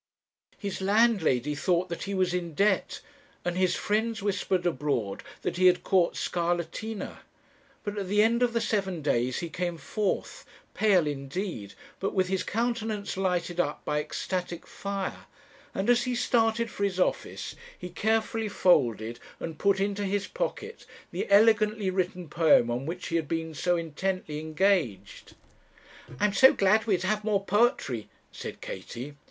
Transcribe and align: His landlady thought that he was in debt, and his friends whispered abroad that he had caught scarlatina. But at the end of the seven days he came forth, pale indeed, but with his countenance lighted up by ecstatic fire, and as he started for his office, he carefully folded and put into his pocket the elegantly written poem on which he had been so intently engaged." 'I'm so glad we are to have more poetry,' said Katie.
His 0.57 0.81
landlady 0.81 1.53
thought 1.53 1.87
that 1.89 2.05
he 2.05 2.15
was 2.15 2.33
in 2.33 2.55
debt, 2.55 3.01
and 3.45 3.55
his 3.55 3.75
friends 3.75 4.23
whispered 4.23 4.65
abroad 4.65 5.21
that 5.43 5.57
he 5.57 5.67
had 5.67 5.83
caught 5.83 6.15
scarlatina. 6.15 7.19
But 7.83 7.99
at 7.99 8.07
the 8.07 8.23
end 8.23 8.41
of 8.41 8.53
the 8.53 8.61
seven 8.61 9.03
days 9.03 9.41
he 9.41 9.47
came 9.49 9.77
forth, 9.77 10.43
pale 10.73 11.05
indeed, 11.05 11.75
but 11.99 12.15
with 12.15 12.29
his 12.29 12.41
countenance 12.41 13.15
lighted 13.15 13.59
up 13.59 13.85
by 13.85 13.99
ecstatic 13.99 14.65
fire, 14.65 15.27
and 15.71 15.87
as 15.87 16.05
he 16.05 16.15
started 16.15 16.71
for 16.71 16.83
his 16.83 16.99
office, 16.99 17.55
he 17.77 17.89
carefully 17.89 18.49
folded 18.49 19.19
and 19.39 19.59
put 19.59 19.79
into 19.79 20.03
his 20.05 20.25
pocket 20.25 20.87
the 21.11 21.29
elegantly 21.29 21.91
written 21.91 22.27
poem 22.27 22.71
on 22.71 22.87
which 22.87 23.09
he 23.09 23.17
had 23.17 23.27
been 23.27 23.53
so 23.53 23.77
intently 23.77 24.39
engaged." 24.39 25.35
'I'm 26.19 26.33
so 26.33 26.53
glad 26.53 26.87
we 26.87 26.95
are 26.95 26.97
to 26.97 27.05
have 27.05 27.23
more 27.23 27.45
poetry,' 27.45 28.09
said 28.31 28.61
Katie. 28.61 29.13